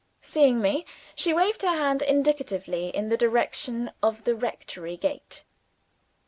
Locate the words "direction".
3.17-3.91